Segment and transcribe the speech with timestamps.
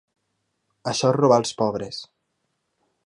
[0.91, 2.01] Això és robar als pobres.